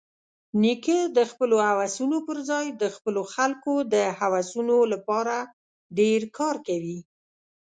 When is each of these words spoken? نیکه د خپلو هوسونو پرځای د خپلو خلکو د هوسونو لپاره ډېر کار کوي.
نیکه 0.61 0.99
د 1.17 1.19
خپلو 1.31 1.55
هوسونو 1.67 2.17
پرځای 2.27 2.65
د 2.81 2.83
خپلو 2.95 3.21
خلکو 3.33 3.73
د 3.93 3.95
هوسونو 4.19 4.77
لپاره 4.93 5.35
ډېر 5.99 6.21
کار 6.37 6.55
کوي. 6.67 6.99